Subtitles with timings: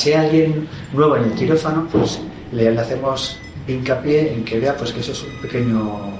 [0.00, 2.20] Si hay alguien nuevo en el quirófano, pues
[2.52, 3.36] le, hacemos
[3.68, 6.10] hincapié en que vea pues que eso es un pequeño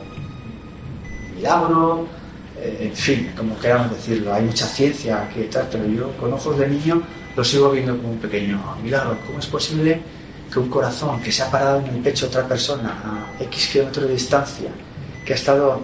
[1.35, 2.06] milagro,
[2.58, 6.58] eh, en fin, como queramos decirlo, hay mucha ciencia que tal, pero yo con ojos
[6.58, 7.01] de niño
[7.35, 9.17] lo sigo viendo como un pequeño milagro.
[9.27, 9.99] ¿Cómo es posible
[10.53, 13.71] que un corazón que se ha parado en el pecho de otra persona a X
[13.72, 14.69] kilómetros de distancia,
[15.24, 15.81] que ha estado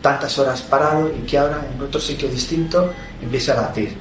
[0.00, 3.92] tantas horas parado y que ahora en otro sitio distinto empieza a latir?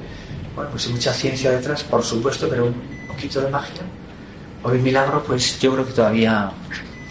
[0.55, 5.73] Bueno, pues hay mucha ciencia detrás, por supuesto, pero un poquito de milagro, pues yo
[5.73, 6.51] creo que todavía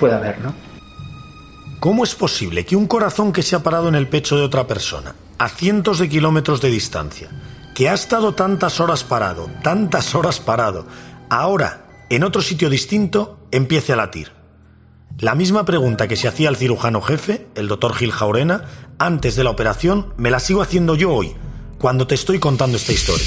[0.01, 0.55] puede haber, ¿no?
[1.81, 4.67] ¿Cómo es posible que un corazón que se ha parado en el pecho de otra
[4.67, 7.29] persona, a cientos de kilómetros de distancia,
[7.75, 10.87] que ha estado tantas horas parado, tantas horas parado,
[11.29, 14.33] ahora, en otro sitio distinto, empiece a latir?
[15.19, 18.65] La misma pregunta que se hacía el cirujano jefe, el doctor Gil Jaurena,
[18.98, 21.34] antes de la operación, me la sigo haciendo yo hoy,
[21.79, 23.27] cuando te estoy contando esta historia.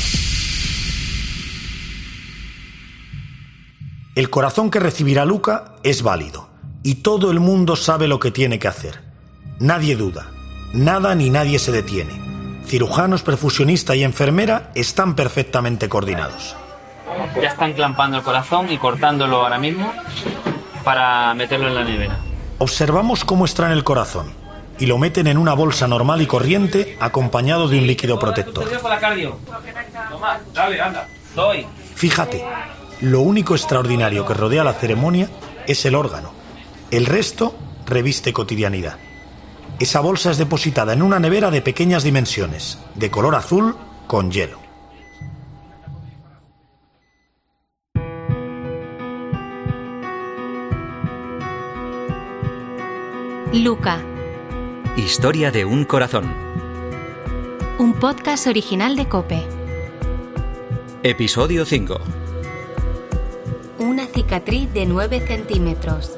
[4.15, 6.49] El corazón que recibirá Luca es válido
[6.83, 9.01] y todo el mundo sabe lo que tiene que hacer.
[9.59, 10.29] Nadie duda,
[10.73, 12.31] nada ni nadie se detiene
[12.71, 16.55] cirujanos, perfusionista y enfermera están perfectamente coordinados.
[17.35, 19.91] Ya están clampando el corazón y cortándolo ahora mismo
[20.85, 22.17] para meterlo en la nevera.
[22.59, 24.31] Observamos cómo extraen el corazón
[24.79, 28.65] y lo meten en una bolsa normal y corriente acompañado de un líquido protector.
[31.95, 32.45] Fíjate,
[33.01, 35.29] lo único extraordinario que rodea la ceremonia
[35.67, 36.31] es el órgano.
[36.91, 38.97] El resto reviste cotidianidad.
[39.79, 43.75] Esa bolsa es depositada en una nevera de pequeñas dimensiones, de color azul,
[44.07, 44.59] con hielo.
[53.51, 54.01] Luca.
[54.95, 56.31] Historia de un corazón.
[57.79, 59.43] Un podcast original de Cope.
[61.03, 62.20] Episodio 5.
[64.21, 66.11] Cicatriz de 9 centímetros.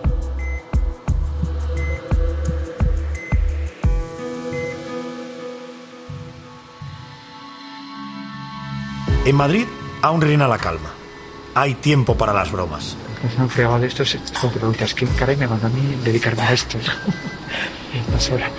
[9.24, 9.66] En Madrid
[10.02, 10.92] aún reina la calma.
[11.56, 12.98] Hay tiempo para las bromas.
[13.34, 14.94] Se han fregado de estos son preguntas.
[14.94, 16.78] ¿Quién caray me manda a mí dedicarme a esto?
[18.08, 18.52] Estas horas.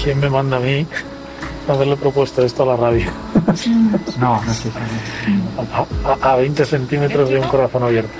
[0.00, 0.86] ¿Quién me manda a mí
[1.68, 3.25] haberle propuesto esto a la radio?
[4.18, 4.70] No, no sé.
[6.04, 8.12] A, a 20 centímetros de un corazón abierto.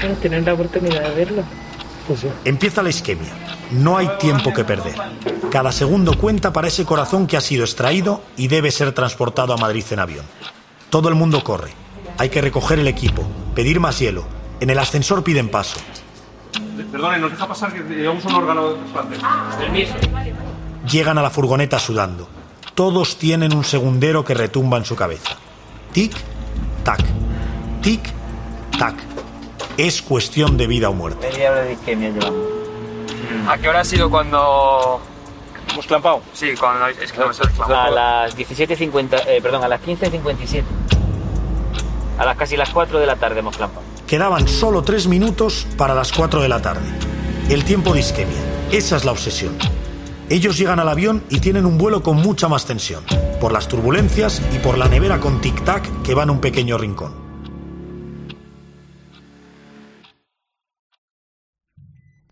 [0.00, 1.42] Pero tienen la oportunidad de verlo.
[2.06, 2.28] Pues sí.
[2.44, 3.32] Empieza la isquemia.
[3.72, 4.94] No hay tiempo que perder.
[5.50, 9.56] Cada segundo cuenta para ese corazón que ha sido extraído y debe ser transportado a
[9.56, 10.24] Madrid en avión.
[10.90, 11.70] Todo el mundo corre.
[12.18, 13.24] Hay que recoger el equipo,
[13.54, 14.24] pedir más hielo.
[14.60, 15.80] En el ascensor piden paso.
[16.92, 19.16] Perdone, nos deja pasar que llevamos un órgano de trasplante.
[19.58, 19.94] Permiso.
[20.90, 22.28] Llegan a la furgoneta sudando.
[22.74, 25.36] Todos tienen un segundero que retumba en su cabeza.
[25.92, 26.12] Tic,
[26.82, 27.00] tac.
[27.80, 28.00] Tic,
[28.78, 28.94] tac.
[29.76, 31.28] Es cuestión de vida o muerte.
[31.30, 32.38] Media hora de isquemia llevamos.
[33.48, 35.00] ¿A qué hora ha sido cuando
[35.70, 36.22] hemos clampado?
[36.32, 40.64] Sí, cuando es que no me sale A las 17.50, eh, perdón, a las 15.57.
[42.18, 43.84] A las casi las 4 de la tarde hemos clampado.
[44.06, 46.86] Quedaban solo tres minutos para las 4 de la tarde.
[47.48, 48.38] El tiempo de isquemia.
[48.70, 49.56] Esa es la obsesión.
[50.30, 53.04] Ellos llegan al avión y tienen un vuelo con mucha más tensión,
[53.40, 57.24] por las turbulencias y por la nevera con tic-tac que va en un pequeño rincón.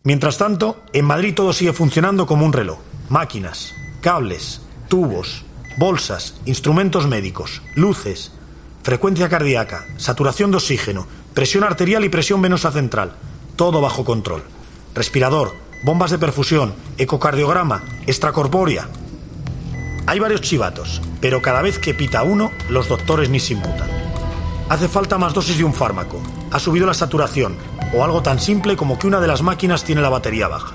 [0.04, 2.78] Mientras tanto, en Madrid todo sigue funcionando como un reloj.
[3.08, 5.44] Máquinas, cables, tubos,
[5.76, 8.32] bolsas, instrumentos médicos, luces,
[8.82, 13.12] frecuencia cardíaca, saturación de oxígeno, presión arterial y presión venosa central.
[13.54, 14.42] Todo bajo control.
[14.94, 18.88] Respirador, bombas de perfusión, ecocardiograma, extracorpórea.
[20.06, 23.88] Hay varios chivatos, pero cada vez que pita uno, los doctores ni se inmutan.
[24.68, 26.20] Hace falta más dosis de un fármaco.
[26.50, 27.56] Ha subido la saturación,
[27.94, 30.74] o algo tan simple como que una de las máquinas tiene la batería baja.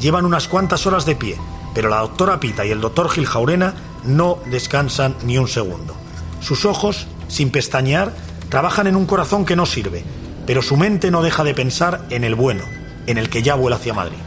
[0.00, 1.36] Llevan unas cuantas horas de pie,
[1.74, 3.74] pero la doctora Pita y el doctor Gil Jaurena
[4.04, 5.94] no descansan ni un segundo.
[6.40, 8.12] Sus ojos, sin pestañear,
[8.48, 10.04] trabajan en un corazón que no sirve,
[10.46, 12.64] pero su mente no deja de pensar en el bueno,
[13.06, 14.18] en el que ya vuela hacia Madrid.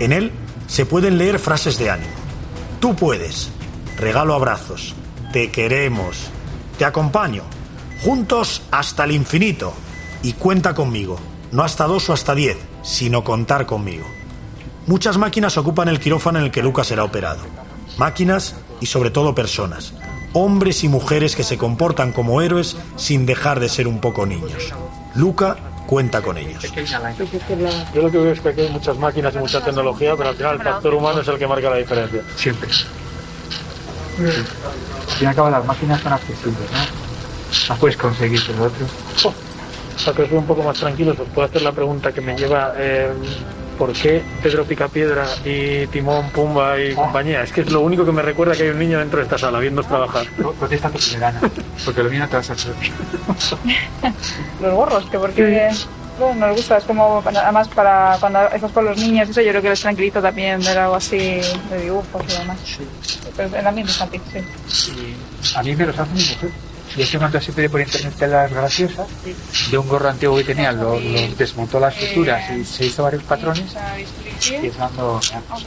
[0.00, 0.32] En él,
[0.66, 2.12] se pueden leer frases de ánimo.
[2.80, 3.50] Tú puedes.
[3.96, 4.94] Regalo abrazos.
[5.32, 6.28] Te queremos.
[6.78, 7.42] Te acompaño.
[8.02, 9.72] Juntos hasta el infinito.
[10.22, 11.18] Y cuenta conmigo.
[11.52, 14.04] No hasta dos o hasta diez, sino contar conmigo.
[14.86, 17.40] Muchas máquinas ocupan el quirófano en el que Lucas será operado.
[17.98, 19.94] Máquinas y sobre todo personas.
[20.34, 24.72] Hombres y mujeres que se comportan como héroes sin dejar de ser un poco niños.
[25.14, 25.56] Luca
[25.86, 26.62] cuenta con ellos.
[27.94, 30.36] Yo lo que veo es que aquí hay muchas máquinas y mucha tecnología, pero al
[30.36, 32.22] final el factor humano es el que marca la diferencia.
[32.36, 32.70] Siempre.
[34.18, 37.68] Al fin y al cabo las máquinas son accesibles, ¿no?
[37.68, 38.90] Las puedes conseguir, pero otros...
[39.24, 39.34] Oh,
[40.04, 42.36] para que os vea un poco más tranquilos, os puedo hacer la pregunta que me
[42.36, 43.12] lleva eh,
[43.82, 47.42] ¿por qué Pedro Picapiedra y Timón, Pumba y compañía?
[47.42, 49.36] Es que es lo único que me recuerda que hay un niño dentro de esta
[49.36, 50.24] sala viéndoos trabajar.
[50.36, 51.40] Protesta tu soberana,
[51.84, 52.74] porque lo te vas a hacer.
[54.62, 55.68] Los gorros, que porque
[56.16, 59.62] bueno, nos gusta, es como además para cuando estás con los niños, eso yo creo
[59.62, 62.58] que les tranquiliza también ver algo así de dibujos y demás.
[63.36, 64.20] Pero el ambiente infantil,
[64.68, 64.92] sí.
[64.92, 66.71] Y a mí me los hace mi mujer.
[66.96, 69.06] Estoy mandando siempre por internet telas graciosas
[69.70, 73.22] de un gorro antiguo que tenía, lo, lo desmontó las suturas y se hizo varios
[73.22, 73.74] patrones
[74.50, 75.20] y es dando,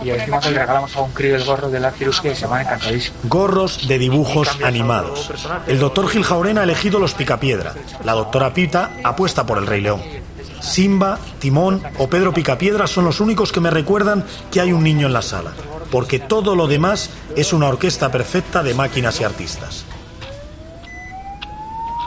[0.03, 2.61] y encima le regalamos a un crío el gorro de la cirugía y se van
[2.61, 3.19] encantadísimos.
[3.23, 5.31] Gorros de dibujos animados.
[5.67, 7.73] El doctor Gil Jaurena ha elegido los Picapiedra.
[8.03, 10.01] La doctora Pita apuesta por el Rey León.
[10.59, 15.07] Simba, Timón o Pedro Picapiedra son los únicos que me recuerdan que hay un niño
[15.07, 15.51] en la sala,
[15.91, 19.85] porque todo lo demás es una orquesta perfecta de máquinas y artistas.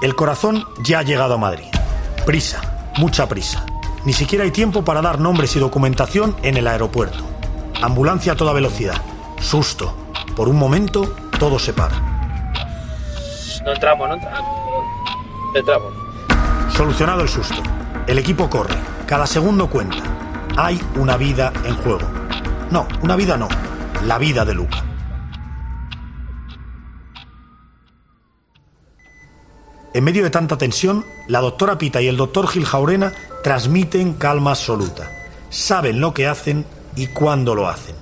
[0.01, 1.67] El corazón ya ha llegado a Madrid.
[2.25, 2.61] Prisa,
[2.99, 3.67] mucha prisa.
[4.05, 7.25] Ni siquiera hay tiempo para dar nombres y documentación en el aeropuerto.
[7.83, 9.03] Ambulancia a toda velocidad.
[9.41, 9.93] Susto.
[10.37, 11.97] Por un momento, todo se para.
[13.65, 14.51] No entramos, no entramos.
[15.57, 15.93] Entramos.
[16.77, 17.61] Solucionado el susto.
[18.07, 18.77] El equipo corre.
[19.05, 19.97] Cada segundo cuenta.
[20.57, 22.07] Hay una vida en juego.
[22.71, 23.49] No, una vida no.
[24.07, 24.88] La vida de Luca.
[29.99, 33.13] En medio de tanta tensión, la doctora Pita y el doctor Gil Jaurena
[33.43, 35.11] transmiten calma absoluta.
[35.51, 36.65] Saben lo que hacen
[36.95, 37.97] y cuándo lo hacen.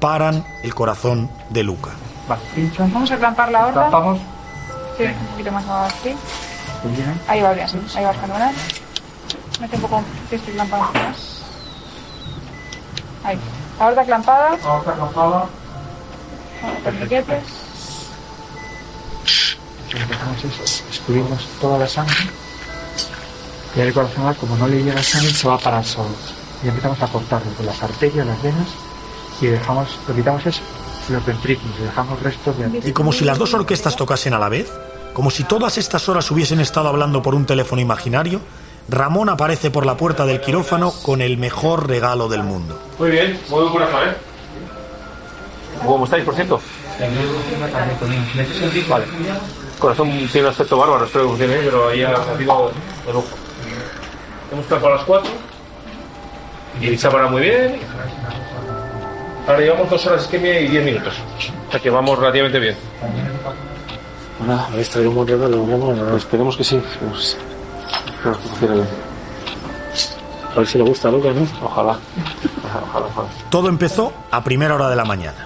[0.00, 1.90] Paran el corazón de Luca.
[2.26, 2.40] Vale,
[2.78, 3.72] Vamos a clampar la horda.
[3.82, 4.18] clampamos.
[4.96, 7.20] Sí, un poquito más abajo bien.
[7.28, 7.78] Ahí va bien, sí.
[7.94, 8.54] Ahí va fenomenal.
[9.60, 11.42] Mete un poco, que estoy clampando más.
[13.24, 13.38] Ahí.
[13.78, 14.56] La horda clampada.
[14.64, 15.46] Vamos a clampada.
[16.82, 17.44] Torniquetes.
[17.44, 17.65] Lo
[20.04, 22.14] que hacemos es excluimos toda la sangre
[23.76, 26.08] y el corazón, como no le llega sangre, se va a parar solo.
[26.64, 28.68] Y empezamos a cortarlo con las arterias, las venas
[29.40, 30.62] y dejamos, lo que quitamos es
[31.10, 34.48] los ventrículos, y dejamos restos de Y como si las dos orquestas tocasen a la
[34.48, 34.72] vez,
[35.12, 38.40] como si todas estas horas hubiesen estado hablando por un teléfono imaginario,
[38.88, 42.80] Ramón aparece por la puerta del quirófano con el mejor regalo del mundo.
[42.98, 44.16] Muy bien, muy buen corazón, ¿eh?
[45.84, 46.60] ¿Cómo estáis, por cierto?
[48.88, 49.04] Vale.
[49.78, 52.72] Corazón tiene un aspecto bárbaro, espero que funcione bien, pero ahí ha salido
[53.06, 53.28] de lujo.
[54.52, 55.30] Hemos clampado las cuatro.
[56.80, 57.80] Y se ha parado muy bien.
[59.46, 61.14] Ahora llevamos dos horas de isquemia y diez minutos.
[61.68, 62.76] O sea que vamos relativamente bien.
[64.42, 65.58] Hola, habéis traído un buen regalo.
[65.58, 66.82] Bueno, esperemos que sí.
[67.10, 67.36] Pues,
[68.06, 68.88] espero que funcione bien.
[70.54, 71.46] A ver si le gusta a Luca, ¿no?
[71.62, 71.98] Ojalá.
[72.64, 73.28] Ojalá, ojalá.
[73.50, 75.45] Todo empezó a primera hora de la mañana.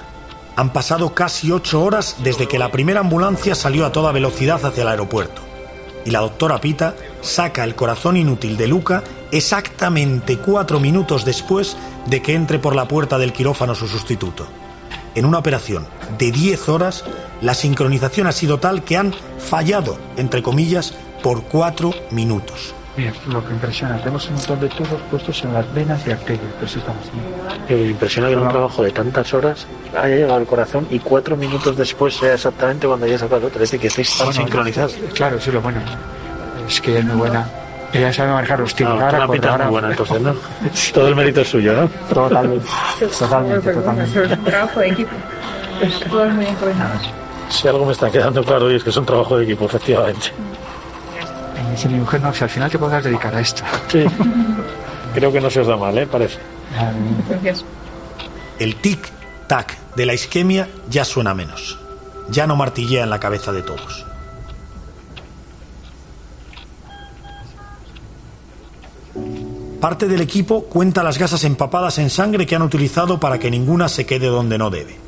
[0.61, 4.83] Han pasado casi ocho horas desde que la primera ambulancia salió a toda velocidad hacia
[4.83, 5.41] el aeropuerto.
[6.05, 12.21] Y la doctora Pita saca el corazón inútil de Luca exactamente cuatro minutos después de
[12.21, 14.47] que entre por la puerta del quirófano su sustituto.
[15.15, 15.87] En una operación
[16.19, 17.05] de 10 horas,
[17.41, 22.75] la sincronización ha sido tal que han fallado, entre comillas, por cuatro minutos.
[22.97, 26.45] Mira, lo que impresiona, tenemos un montón de tubos puestos en las venas y arterias,
[26.55, 27.03] pero eso estamos.
[27.69, 29.67] Me impresiona que en un trabajo de tantas horas
[29.97, 33.63] haya llegado al corazón y cuatro minutos después sea exactamente cuando haya sacado otra.
[33.63, 34.97] Es decir, que estáis tan Bueno, sincronizados.
[35.15, 35.81] Claro, eso es lo bueno.
[36.69, 37.49] Es que es muy buena.
[37.93, 38.99] Ella sabe manejar los tiempos.
[38.99, 40.35] No, ahora, muy buena entonces, ¿no?
[40.95, 41.89] Todo el mérito es suyo, ¿no?
[42.13, 42.67] Totalmente.
[43.19, 44.25] Totalmente, totalmente.
[44.25, 45.11] Es un trabajo de equipo.
[46.11, 46.47] Todos muy.
[47.49, 50.33] Si algo me está quedando claro y es que es un trabajo de equipo, efectivamente.
[51.81, 53.63] Dice mi mujer, no, si al final te podrás dedicar a esto.
[53.89, 54.05] Sí.
[55.15, 56.07] Creo que no se os da mal, ¿eh?
[56.07, 56.39] Parece.
[57.27, 57.65] Gracias.
[58.59, 61.79] El tic-tac de la isquemia ya suena menos.
[62.29, 64.05] Ya no martillea en la cabeza de todos.
[69.81, 73.89] Parte del equipo cuenta las gasas empapadas en sangre que han utilizado para que ninguna
[73.89, 74.99] se quede donde no debe.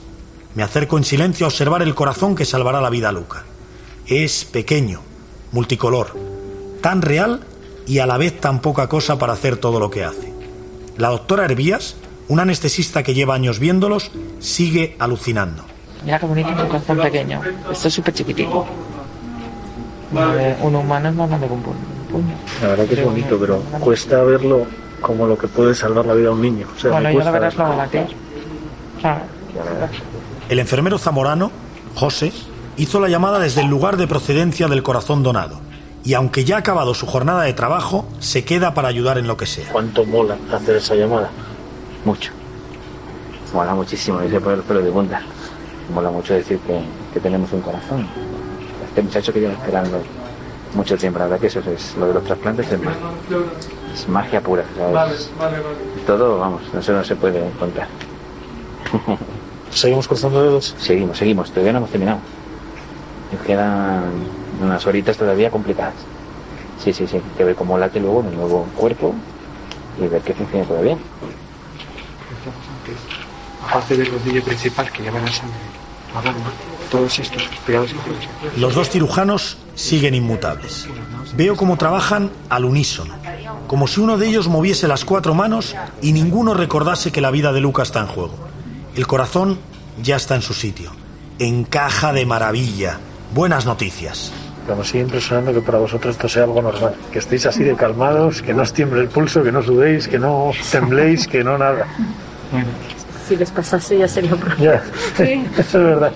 [0.54, 3.44] Me acerco en silencio a observar el corazón que salvará la vida a Luca.
[4.06, 5.02] Es pequeño,
[5.52, 6.31] multicolor,
[6.82, 7.40] tan real
[7.86, 10.32] y a la vez tan poca cosa para hacer todo lo que hace.
[10.98, 11.96] La doctora Hervías,
[12.28, 15.64] Un anestesista que lleva años viéndolos sigue alucinando.
[16.04, 17.40] Mira qué bonito un corazón pequeño.
[17.70, 18.64] Esto es súper chiquitico.
[20.62, 22.34] Un humano es más grande que un puño.
[22.62, 24.66] La verdad que es bonito, pero cuesta verlo
[25.00, 26.68] como lo que puede salvar la vida a un niño.
[26.74, 27.72] O sea, Bueno, ya lo verás luego.
[27.72, 29.22] O sea.
[30.48, 31.50] El enfermero zamorano,
[31.96, 32.32] José,
[32.76, 35.60] hizo la llamada desde el lugar de procedencia del corazón donado.
[36.04, 39.36] Y aunque ya ha acabado su jornada de trabajo, se queda para ayudar en lo
[39.36, 39.68] que sea.
[39.70, 41.30] ¿Cuánto mola hacer esa llamada?
[42.04, 42.32] Mucho.
[43.54, 45.20] Mola muchísimo, se pone el pelo de punta.
[45.94, 46.80] Mola mucho decir que,
[47.12, 48.06] que tenemos un corazón.
[48.88, 50.02] Este muchacho que lleva esperando
[50.74, 53.00] mucho tiempo, la verdad que eso es lo de los trasplantes es magia.
[53.92, 55.30] Es magia pura, ¿sabes?
[56.06, 57.86] Todo, vamos, eso no se puede contar.
[59.70, 60.74] ¿Seguimos cruzando dedos?
[60.78, 62.18] Seguimos, seguimos, todavía no hemos terminado.
[63.32, 64.02] Nos quedan
[64.64, 65.94] unas horitas todavía complicadas.
[66.82, 69.14] Sí, sí, sí, que ver cómo late luego en el nuevo cuerpo
[70.00, 70.98] y ver que funciona todo bien.
[73.68, 75.56] Aparte del rodillo principal que lleva la sangre,
[76.90, 77.42] todos estos
[78.56, 80.86] Los dos cirujanos siguen inmutables.
[81.36, 83.14] Veo cómo trabajan al unísono,
[83.66, 87.52] como si uno de ellos moviese las cuatro manos y ninguno recordase que la vida
[87.52, 88.34] de Luca está en juego.
[88.94, 89.58] El corazón
[90.02, 90.90] ya está en su sitio.
[91.38, 92.98] Encaja de maravilla.
[93.34, 94.32] Buenas noticias.
[94.64, 96.94] Pero me sigue impresionando que para vosotros esto sea algo normal.
[97.10, 100.18] Que estéis así de calmados, que no os tiemble el pulso, que no sudéis, que
[100.18, 101.86] no tembléis, que no nada.
[103.28, 104.62] Si les pasase ya sería un problema.
[104.62, 104.82] Ya,
[105.58, 106.12] eso es verdad.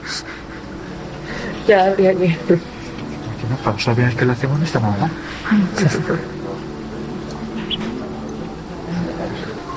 [1.67, 2.29] Ya habría que...
[2.29, 5.11] Que no, para la primera vez que lo hacemos nada mal.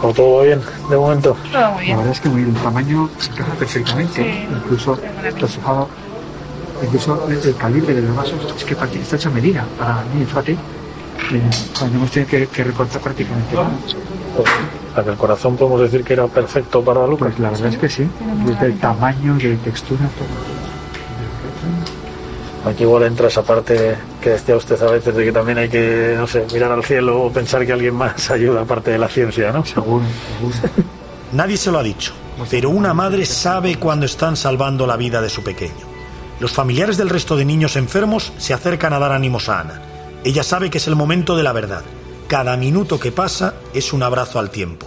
[0.01, 1.35] ¿O todo va bien de momento?
[1.51, 4.23] Todo muy La verdad es que muy bien, el tamaño encaja perfectamente.
[4.23, 4.47] Sí.
[4.55, 4.97] Incluso
[5.39, 5.57] los
[6.83, 10.25] incluso el, el calibre de los vasos es que está hecho a medida para mí,
[10.25, 10.53] fíjate.
[10.53, 11.41] Eh,
[11.77, 13.69] cuando hemos tenido que, que recortar prácticamente nada.
[15.05, 17.25] El corazón podemos decir que era perfecto para Luca.
[17.25, 18.07] Pues la verdad es que sí,
[18.45, 20.27] desde el tamaño, de textura, todo.
[22.71, 26.15] Aquí igual entra esa parte que decía usted a veces de que también hay que,
[26.17, 29.51] no sé, mirar al cielo o pensar que alguien más ayuda aparte de la ciencia,
[29.51, 29.63] ¿no?
[29.65, 30.03] Seguro,
[30.37, 30.55] seguro.
[31.31, 32.13] Nadie se lo ha dicho,
[32.49, 35.88] pero una madre sabe cuando están salvando la vida de su pequeño.
[36.39, 39.81] Los familiares del resto de niños enfermos se acercan a dar ánimos a Ana.
[40.23, 41.81] Ella sabe que es el momento de la verdad.
[42.29, 44.85] Cada minuto que pasa es un abrazo al tiempo,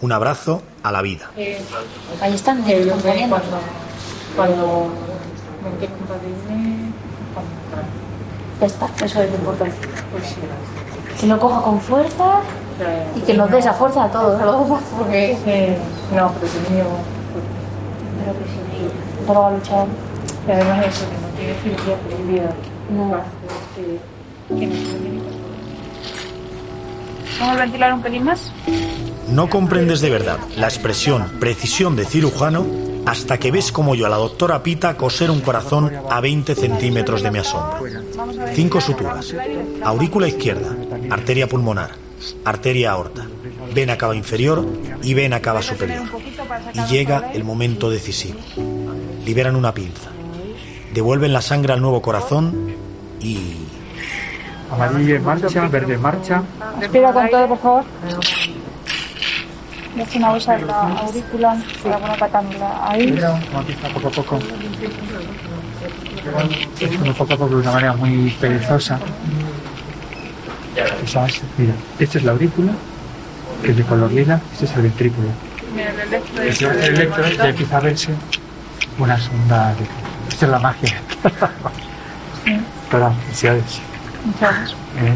[0.00, 1.30] un abrazo a la vida.
[1.36, 3.38] Ahí están, están poniendo.
[4.36, 4.88] Cuando
[5.80, 5.86] me
[8.60, 9.76] Ya está, eso es lo importante.
[11.20, 12.40] Que lo coja con fuerza
[13.14, 14.80] y que nos dé esa fuerza a todos, ¿no?
[14.96, 15.36] Porque
[16.14, 16.86] no, pero he tenido.
[18.18, 19.86] Pero que sí, no lo va a luchar.
[20.46, 22.50] Y además eso, que no tiene cirugía prohibida.
[22.90, 23.20] No.
[23.74, 25.36] Que, que no se tiene que-
[27.40, 28.52] ¿Vamos a ventilar un pelín más?
[29.28, 32.64] No comprendes de verdad la expresión precisión de cirujano
[33.04, 37.22] hasta que ves como yo a la doctora Pita coser un corazón a 20 centímetros
[37.22, 37.80] de mi asombro.
[38.54, 39.34] Cinco suturas.
[39.84, 40.74] Aurícula izquierda,
[41.10, 41.90] arteria pulmonar,
[42.44, 43.26] arteria aorta,
[43.74, 44.64] vena cava inferior
[45.02, 46.04] y vena cava superior.
[46.74, 48.38] Y llega el momento decisivo.
[49.24, 50.10] Liberan una pinza.
[50.96, 52.74] Devuelven la sangre al nuevo corazón
[53.20, 53.66] y...
[54.72, 56.42] Amarillo en marcha, verde en marcha.
[56.80, 57.84] Respira con todo, por favor.
[59.94, 63.12] Deja una bolsa en la aurícula para poner patándola ahí.
[63.12, 63.38] Mira
[63.92, 64.38] poco a poco.
[66.32, 68.98] Bueno, poco a poco de una manera muy perezosa.
[71.02, 72.72] Quizás, mira, esta es la aurícula,
[73.62, 75.28] que es de color lila, este es el ventrículo.
[75.74, 78.14] Mira, el electro El electro ya empieza a verse
[78.98, 80.05] una sonda de...
[80.28, 81.00] Esta es la magia.
[82.90, 83.80] Felicidades.
[84.98, 85.14] Eh,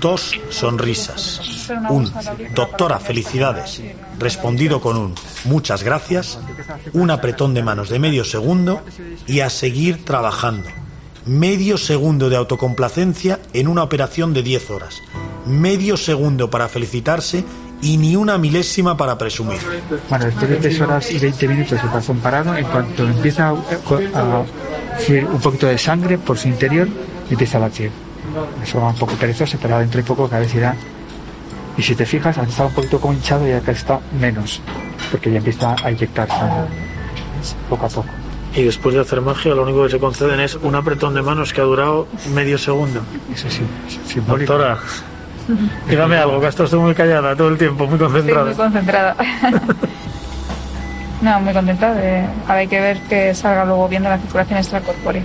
[0.00, 1.70] Dos sonrisas.
[1.88, 2.12] Un
[2.54, 3.82] doctora, felicidades.
[4.18, 6.38] Respondido con un muchas gracias.
[6.92, 8.82] Un apretón de manos de medio segundo
[9.26, 10.68] y a seguir trabajando.
[11.24, 15.02] Medio segundo de autocomplacencia en una operación de 10 horas.
[15.46, 17.44] Medio segundo para felicitarse
[17.82, 19.58] y ni una milésima para presumir.
[20.08, 23.52] Bueno, después de 3 horas y 20 minutos de corazón parado, en cuanto empieza a,
[23.52, 24.44] a
[24.98, 26.88] fluir un poquito de sangre por su interior,
[27.30, 27.90] empieza a latir.
[28.60, 30.76] De forma un poco perezosa, pero dentro de poco cada vez irá.
[31.76, 34.60] Y si te fijas, antes estaba un poquito como hinchado y acá está menos,
[35.10, 36.66] porque ya empieza a inyectar sangre.
[37.68, 38.08] Poco a poco.
[38.54, 41.52] Y después de hacer magia, lo único que se conceden es un apretón de manos
[41.52, 43.02] que ha durado medio segundo.
[43.32, 43.60] Eso sí,
[44.06, 44.54] simbólico.
[44.54, 44.78] Doctora,
[45.88, 48.44] dígame algo, que usted muy callada todo el tiempo, muy Estoy concentrada.
[48.46, 49.16] muy concentrada.
[51.22, 51.94] no, muy contenta.
[51.94, 52.24] De...
[52.46, 55.22] Ahora hay que ver que salga luego bien de la circulación extracorpórea.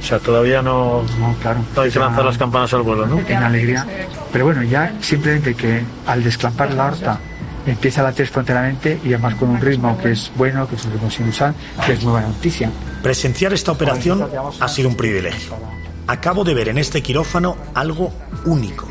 [0.00, 1.60] O sea, todavía no, No, claro.
[1.76, 3.20] no hay que lanzar las campanas al vuelo, ¿no?
[3.20, 3.86] En alegría.
[4.32, 7.18] Pero bueno, ya simplemente que al desclampar la aorta
[7.66, 10.92] empieza a batir espontáneamente y además con un ritmo que es bueno, que es un
[10.92, 11.54] ritmo sinusal,
[11.86, 12.68] que es muy buena noticia.
[13.02, 14.26] Presenciar esta operación
[14.58, 15.54] ha sido un privilegio.
[16.08, 18.12] Acabo de ver en este quirófano algo
[18.44, 18.88] único,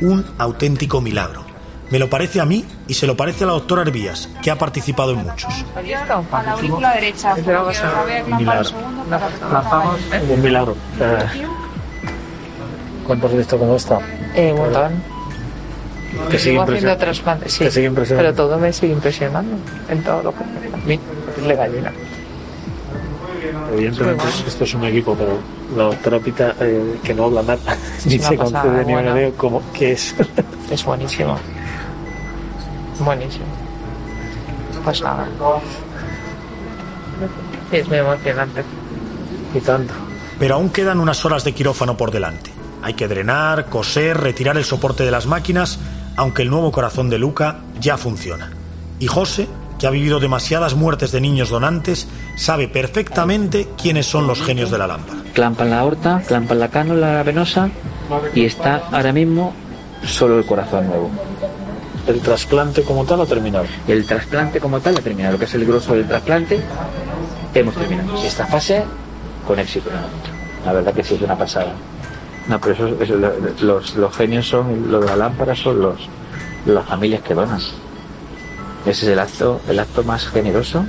[0.00, 1.44] un auténtico milagro.
[1.90, 4.56] Me lo parece a mí y se lo parece a la doctora Herbías, que ha
[4.56, 5.64] participado en muchos.
[5.74, 7.34] A la aurícula derecha.
[7.34, 8.70] ver, un milagro.
[9.52, 10.76] Lanzamos un milagro.
[11.00, 11.46] Eh,
[13.06, 13.98] ¿Cuánto has visto cómo está?
[14.34, 15.02] Eh, un montón.
[16.30, 17.04] Te sigue haciendo impresionando.
[17.04, 17.64] trasplantes, sí.
[17.64, 18.32] Te sigue impresionando.
[18.32, 19.56] Pero todo me sigue impresionando.
[19.88, 20.98] En todo lo que a mí
[21.46, 21.92] le gallina.
[23.74, 25.38] Evidentemente esto es un equipo, pero
[25.76, 27.76] la doctora Pita, eh, que no habla nada,
[28.06, 30.14] ni se concede ni una idea como que es.
[30.70, 31.36] Es buenísimo.
[33.00, 33.44] Buenísimo.
[34.84, 35.26] Pues nada.
[37.72, 38.62] Es muy emocionante.
[39.54, 39.94] y tanto.
[40.38, 42.50] Pero aún quedan unas horas de quirófano por delante.
[42.82, 45.78] Hay que drenar, coser, retirar el soporte de las máquinas,
[46.16, 48.50] aunque el nuevo corazón de Luca ya funciona.
[48.98, 54.40] Y José, que ha vivido demasiadas muertes de niños donantes, sabe perfectamente quiénes son los
[54.42, 55.20] genios de la lámpara.
[55.32, 57.68] Clampan la aorta, clampan la cánula venosa
[58.34, 59.52] y está ahora mismo
[60.06, 61.10] solo el corazón nuevo.
[62.06, 63.64] El trasplante como tal ha terminado.
[63.88, 65.32] El trasplante como tal ha terminado.
[65.32, 66.60] Lo que es el grosso del trasplante,
[67.54, 68.22] hemos terminado.
[68.22, 68.84] Y esta fase,
[69.46, 69.88] con éxito.
[70.66, 71.72] La verdad que sí es una pasada.
[72.46, 75.96] No, pero eso, eso, lo- los, los genios son, lo de la lámpara son los,
[76.66, 77.58] las familias que donan.
[78.86, 80.84] Ese es el acto, el acto más generoso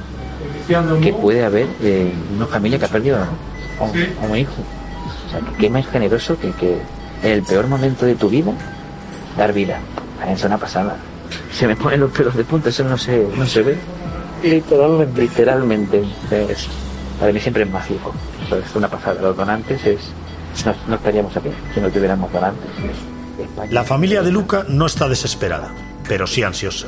[1.02, 3.90] que puede haber de una familia que ha perdido a un,
[4.22, 4.52] a un hijo.
[5.28, 6.80] O sea, que qué más generoso que, que
[7.24, 8.52] en el peor momento de tu vida
[9.38, 9.80] dar vida.
[10.28, 10.98] Es una pasada.
[11.54, 13.78] Se me ponen los pelos de punta, eso no se, no se ve.
[14.44, 15.22] Literalmente.
[15.22, 16.04] Literalmente.
[16.32, 16.68] Es,
[17.20, 18.14] para mí siempre es mágico.
[18.46, 19.22] Eso es una pasada.
[19.22, 20.00] Los donantes es.
[20.66, 22.70] No, no estaríamos aquí si no tuviéramos donantes.
[23.40, 25.70] España- La familia de Luca no está desesperada,
[26.08, 26.88] pero sí ansiosa.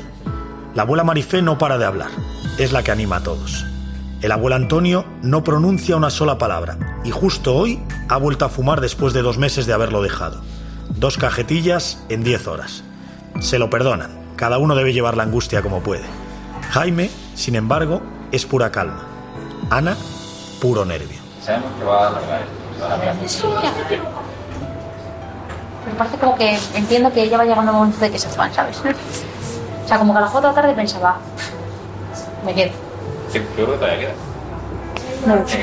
[0.77, 2.11] La abuela Marifé no para de hablar,
[2.59, 3.65] es la que anima a todos.
[4.21, 8.79] El abuelo Antonio no pronuncia una sola palabra y justo hoy ha vuelto a fumar
[8.79, 10.39] después de dos meses de haberlo dejado.
[10.89, 12.83] Dos cajetillas en diez horas.
[13.39, 16.05] Se lo perdonan, cada uno debe llevar la angustia como puede.
[16.69, 19.03] Jaime, sin embargo, es pura calma.
[19.71, 19.97] Ana,
[20.61, 21.17] puro nervio.
[25.85, 28.53] Pero parece como que entiendo que ya va llegando el momento de que se van,
[28.53, 28.79] ¿sabes?
[29.87, 31.17] O sea, como que a las 4 de la tarde pensaba,
[32.45, 32.71] me quedo.
[33.33, 34.11] Yo creo que todavía queda.
[35.25, 35.55] No, ya,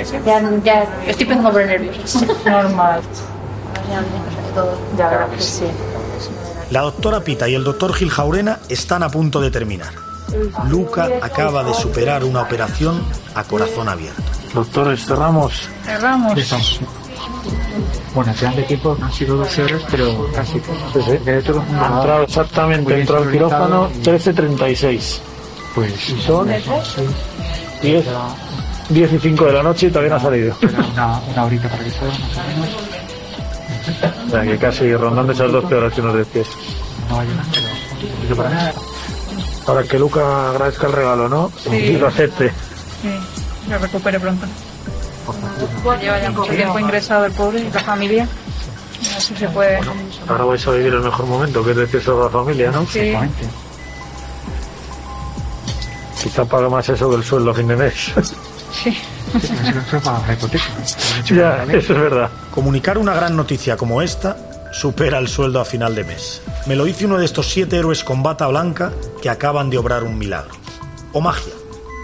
[0.65, 2.27] ya estoy empezando a poner nervios.
[2.47, 3.03] Normal.
[4.97, 5.65] Ya verás que sí.
[6.71, 9.93] La doctora Pita y el doctor Gil Jaurena están a punto de terminar.
[10.71, 14.23] Luca acaba de superar una operación a corazón abierto.
[14.55, 15.69] Doctores, cerramos.
[15.85, 16.81] Cerramos.
[18.15, 20.61] Bueno, el plan de tiempo no han sido 12 horas, pero casi.
[21.25, 25.19] De todo el mundo Ha ha entrado exactamente, Muy entró al quirófano instrumentado 13.36.
[25.75, 25.93] Pues
[26.25, 26.49] Son
[27.83, 28.05] 10,
[28.91, 30.57] 10 y 5 de la noche y todavía no ha salido.
[30.93, 32.95] una, una horita para que salga, más o menos.
[34.27, 36.47] O sea, que casi rondando esas 12 horas que nos decías.
[37.09, 37.67] No va a llegar, pero
[38.09, 38.73] un poquito para nada.
[39.67, 41.51] Para que Luca agradezca el regalo, ¿no?
[41.57, 41.71] Sí.
[41.77, 42.51] Y lo acepte.
[43.03, 43.09] Sí,
[43.71, 44.47] lo recupere pronto.
[46.01, 48.25] Lleva ya mucho tiempo ingresado el pobre y la familia.
[48.25, 49.81] A ver si se puede.
[50.29, 52.87] Ahora vais a vivir el mejor momento, que es decir, a la familia, ¿no?
[52.87, 53.01] Sí.
[53.01, 53.47] Exactamente.
[56.23, 58.13] Quizá paga más eso del sueldo a fin de mes.
[58.75, 58.97] Sí.
[59.33, 62.31] No ya, eso es verdad.
[62.53, 64.37] Comunicar una gran noticia como esta
[64.73, 66.43] supera el sueldo a final de mes.
[66.67, 70.03] Me lo dice uno de estos siete héroes con bata blanca que acaban de obrar
[70.03, 70.55] un milagro.
[71.13, 71.53] O magia.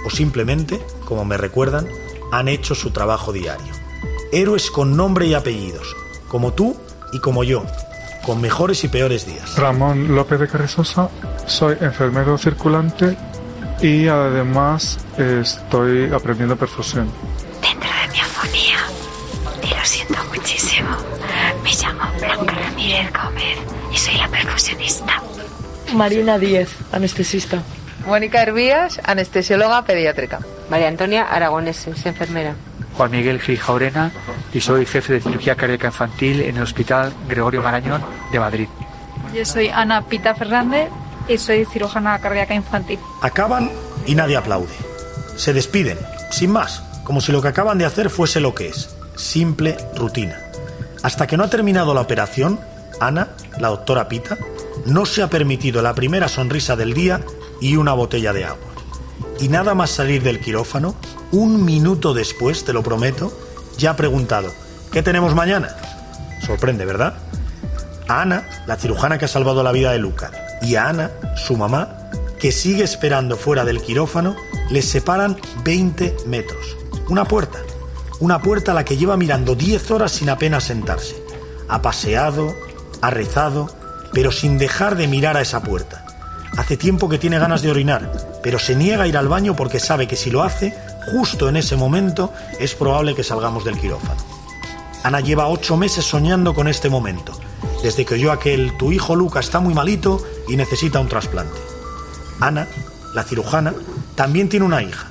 [0.06, 1.88] O simplemente, como me recuerdan,
[2.32, 3.72] han hecho su trabajo diario.
[4.32, 5.94] Héroes con nombre y apellidos,
[6.28, 6.76] como tú
[7.12, 7.64] y como yo,
[8.24, 9.56] con mejores y peores días.
[9.56, 11.08] Ramón López de Carrizosa,
[11.46, 13.16] soy enfermero circulante
[13.82, 17.10] y además estoy aprendiendo perfusión.
[17.60, 18.78] Dentro de mi afonía,
[19.62, 20.96] y lo siento muchísimo,
[21.64, 23.58] me llamo Blanca Ramírez Gómez
[23.92, 25.22] y soy la perfusionista.
[25.94, 27.62] Marina Díez, anestesista.
[28.06, 30.40] Mónica Hervías, anestesióloga pediátrica.
[30.70, 32.54] María Antonia Aragoneses, enfermera.
[32.96, 34.12] Juan Miguel Gil Jaurena
[34.54, 38.68] y soy jefe de cirugía cardíaca infantil en el Hospital Gregorio Marañón de Madrid.
[39.35, 40.88] Yo soy Ana Pita Fernández
[41.28, 42.98] y soy cirujana cardíaca infantil.
[43.22, 43.70] Acaban
[44.06, 44.72] y nadie aplaude.
[45.37, 45.98] Se despiden,
[46.30, 50.38] sin más, como si lo que acaban de hacer fuese lo que es, simple rutina.
[51.02, 52.61] Hasta que no ha terminado la operación,
[53.00, 53.28] Ana,
[53.59, 54.37] la doctora Pita,
[54.87, 57.20] no se ha permitido la primera sonrisa del día
[57.61, 58.70] y una botella de agua.
[59.40, 60.94] Y nada más salir del quirófano,
[61.33, 63.33] un minuto después, te lo prometo,
[63.79, 64.53] ya ha preguntado,
[64.92, 65.74] ¿qué tenemos mañana?
[66.46, 67.14] Sorprende, ¿verdad?
[68.07, 71.57] A Ana, la cirujana que ha salvado la vida de Luca, y a Ana, su
[71.57, 74.37] mamá, que sigue esperando fuera del quirófano,
[74.68, 76.76] les separan 20 metros.
[77.09, 77.61] Una puerta.
[78.18, 81.16] Una puerta a la que lleva mirando 10 horas sin apenas sentarse.
[81.66, 82.55] Ha paseado,
[83.00, 83.70] ha rezado,
[84.12, 86.05] pero sin dejar de mirar a esa puerta.
[86.59, 89.81] Hace tiempo que tiene ganas de orinar, pero se niega a ir al baño porque
[89.81, 90.74] sabe que si lo hace,
[91.12, 94.20] justo en ese momento, es probable que salgamos del quirófano.
[95.03, 97.33] Ana lleva ocho meses soñando con este momento,
[97.83, 101.59] desde que oyó aquel tu hijo Luca está muy malito y necesita un trasplante.
[102.40, 102.66] Ana,
[103.14, 103.74] la cirujana,
[104.14, 105.09] también tiene una hija.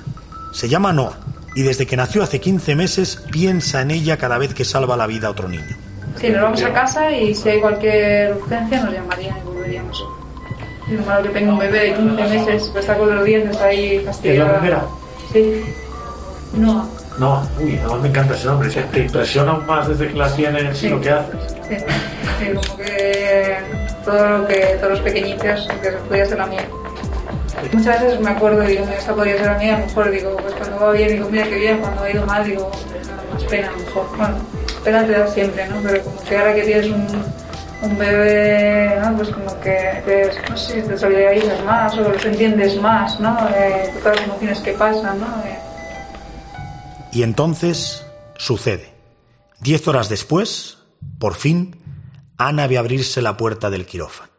[0.52, 1.18] Se llama Noah
[1.54, 5.06] y desde que nació hace 15 meses piensa en ella cada vez que salva la
[5.06, 5.76] vida a otro niño.
[6.20, 9.49] Sí, nos vamos a casa y si hay cualquier urgencia nos llamarían.
[10.90, 13.56] Y lo malo que tengo un bebé de 15 meses que está con los dientes
[13.58, 14.54] ahí fastidiado.
[14.58, 14.82] primera?
[15.32, 15.64] Sí.
[16.54, 16.88] No.
[17.18, 18.68] No, uy, además me encanta ese nombre.
[18.70, 20.88] ¿Te, te impresiona aún más desde que la tienes y Sí.
[20.88, 21.36] lo que haces?
[21.68, 21.76] Sí,
[22.38, 23.56] sí, como que
[24.04, 26.64] todo lo que todos los pequeñitos que podía ser la mía.
[27.72, 30.10] Muchas veces me acuerdo y digo, mira, esta podría ser la mía, a lo mejor
[30.10, 32.70] digo, pues cuando va bien, digo, mira qué bien, cuando ha ido mal, digo,
[33.34, 34.06] más pena, a lo mejor.
[34.16, 34.34] Bueno,
[34.82, 35.76] pena te da siempre, ¿no?
[35.84, 37.06] Pero como que ahora que tienes un,
[37.82, 39.16] un bebé, ¿no?
[39.16, 43.36] Pues como que te, no sé, te solidarizas más o los entiendes más, ¿no?
[43.48, 45.26] Eh, todas las emociones que pasan, ¿no?
[45.44, 45.58] Eh,
[47.12, 48.92] Y entonces sucede.
[49.60, 50.78] Diez horas después,
[51.18, 51.76] por fin,
[52.38, 54.30] Ana ve abrirse la puerta del quirófano.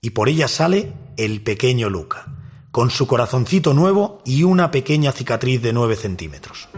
[0.00, 2.26] Y por ella sale el pequeño Luca,
[2.70, 6.68] con su corazoncito nuevo y una pequeña cicatriz de 9 centímetros.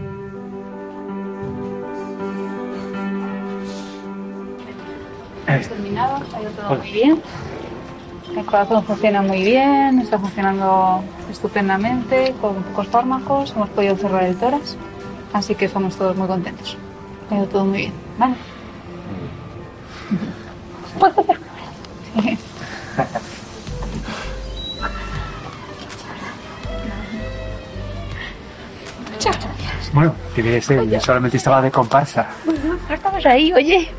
[5.47, 7.21] Hemos terminado, ha ido todo muy bien.
[8.35, 14.35] El corazón funciona muy bien, está funcionando estupendamente, con pocos fármacos, hemos podido cerrar el
[14.35, 14.75] tórax,
[15.33, 16.77] así que estamos todos muy contentos.
[17.31, 18.35] Ha ido todo muy bien, ¿vale?
[22.21, 22.37] Sí.
[29.11, 29.56] Muchas gracias.
[29.93, 32.27] Bueno, que debe ser, yo solamente estaba de comparsa.
[32.91, 33.89] Estamos ahí, oye.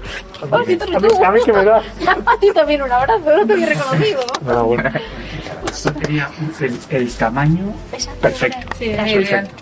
[0.42, 0.78] A mí-
[1.24, 1.78] a mí que me da.
[2.26, 4.20] A ti también un abrazo, no te había reconocido.
[4.46, 4.90] Pero bueno.
[5.70, 6.28] Esto tenía
[6.60, 7.72] el, el tamaño
[8.20, 8.68] perfecto.
[8.78, 9.54] Sí, perfecto.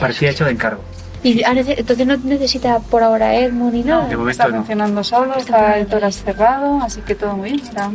[0.00, 0.82] Parecía hecho de encargo.
[1.22, 4.08] Y entonces no necesita por ahora ECMO ni nada.
[4.08, 4.56] De momento Está no.
[4.56, 7.62] funcionando solo, está el tórax cerrado, así que todo muy bien.
[7.76, 7.90] Ahora,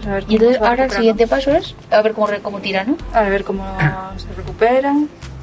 [0.00, 2.40] pues a ver Y entonces se ahora el siguiente paso es a ver cómo, re-
[2.40, 2.96] cómo tira, ¿no?
[3.12, 3.64] A ver cómo
[4.16, 4.94] se recupera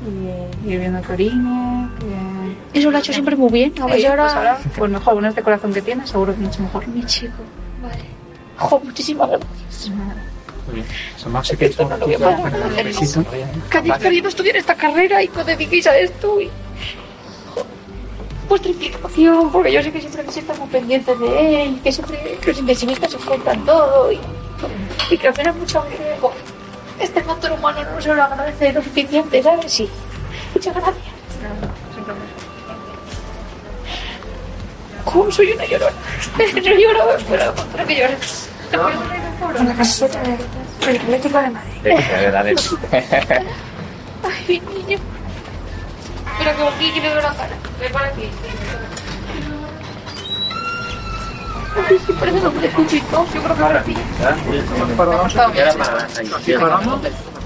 [0.05, 1.89] y ir viendo orine.
[2.71, 3.73] que- Eso lo ha hecho siempre muy bien.
[3.81, 4.23] A ver si ahora...
[4.23, 6.87] pues ahora, pues mejor, con este corazón que tiene, seguro que mucho mejor.
[6.87, 7.33] Mi chico,
[7.81, 8.03] vale.
[8.57, 9.91] Jo, muchísimas gracias.
[10.65, 10.87] Muy bien.
[11.15, 11.75] Somos que aquí.
[11.81, 13.23] Un besito.
[13.69, 16.49] Que estudiar esta carrera y que os dediquéis a esto y...
[18.49, 22.47] Vuestra implicación, porque yo sé que siempre que estamos pendientes de él, que siempre que
[22.47, 24.19] los intensivistas os cuentan todo y,
[25.09, 26.33] y que al final muchas veces jo,
[26.99, 29.71] este factor humano no se lo agradece lo suficiente, ¿sabes?
[29.71, 29.89] Sí.
[30.53, 30.95] Muchas gracias.
[35.05, 35.95] ¿Cómo soy una llorona?
[36.53, 38.09] No lloro, pero contra que
[38.73, 41.81] un En la caseta del Atlético de Madrid.
[44.23, 44.99] Ay, mi niño.
[46.39, 47.55] Mira que aquí que me veo la cara.
[47.79, 48.29] Ven para aquí.
[51.87, 53.25] Ay, sí, parece un hombre cuchito.
[53.33, 53.95] Yo creo que ahora sí.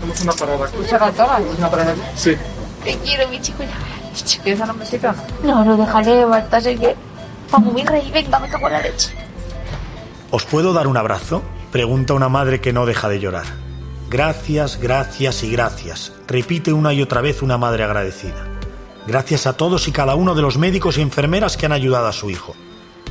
[0.01, 0.67] Hacemos una parada.
[0.67, 1.41] ¿Se todas?
[1.57, 1.95] Una parada.
[2.15, 2.35] Sí.
[2.83, 3.63] Te quiero, mi chico.
[4.43, 5.13] ¿Quieres dar un besito?
[5.43, 6.59] No, no dejaré, Marta.
[6.59, 6.95] Sé que...
[7.51, 9.13] Vamos, mi rey, venga, me cago la leche.
[10.31, 11.41] ¿Os puedo dar un abrazo?
[11.71, 13.45] Pregunta una madre que no deja de llorar.
[14.09, 16.13] Gracias, gracias y gracias.
[16.27, 18.47] Repite una y otra vez una madre agradecida.
[19.07, 22.13] Gracias a todos y cada uno de los médicos y enfermeras que han ayudado a
[22.13, 22.55] su hijo.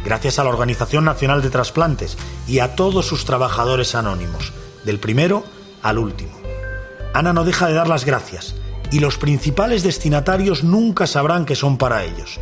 [0.05, 4.53] Gracias a la Organización Nacional de Trasplantes y a todos sus trabajadores anónimos,
[4.85, 5.45] del primero
[5.83, 6.33] al último.
[7.13, 8.55] Ana no deja de dar las gracias
[8.91, 12.41] y los principales destinatarios nunca sabrán que son para ellos.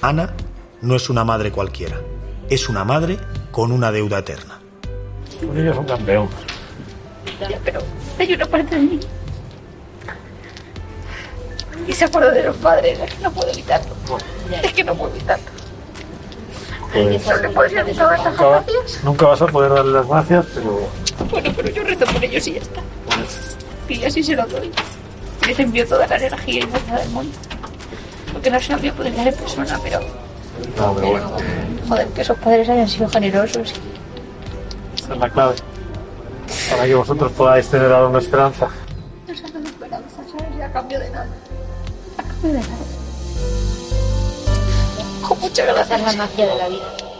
[0.00, 0.34] Ana
[0.82, 2.00] no es una madre cualquiera,
[2.48, 3.18] es una madre
[3.50, 4.60] con una deuda eterna.
[5.42, 6.28] Un niño es un campeón.
[7.40, 7.80] Ya, pero
[8.18, 9.00] hay una parte de mí.
[11.88, 12.98] Y se acuerda de los padres.
[13.00, 13.94] Es que no puedo evitarlo.
[14.62, 15.59] Es que no puedo evitarlo.
[16.92, 19.04] Pues, ¿No le puedes dar todas estas nunca, va- gracias?
[19.04, 20.80] nunca vas a poder darle las gracias, pero
[21.30, 22.80] Bueno, pero yo rezo por ellos y ya está.
[23.88, 24.70] Y así se lo doy.
[25.46, 27.36] Les envío toda la energía y fuerza del mundo.
[28.32, 31.30] Porque no se lo voy a poder dar en persona, pero no, pero bueno,
[31.88, 33.72] joder, que esos padres hayan sido generosos.
[34.96, 35.54] esa es la clave.
[36.70, 38.68] Para que vosotros podáis tener ahora una esperanza.
[39.28, 40.56] Nos han dado esperanza, ¿sabes?
[40.58, 41.26] Y a cambio de nada.
[42.18, 42.76] A cambio de nada
[45.40, 47.10] mucho conocer la magia de la vida.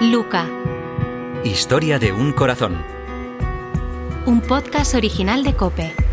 [0.00, 0.46] Luca.
[1.44, 2.82] Historia de un corazón.
[4.26, 6.09] Un podcast original de Cope.